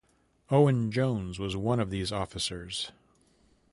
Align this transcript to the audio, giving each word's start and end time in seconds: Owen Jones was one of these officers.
Owen 0.49 0.89
Jones 0.91 1.37
was 1.37 1.55
one 1.55 1.79
of 1.79 1.91
these 1.91 2.11
officers. 2.11 2.91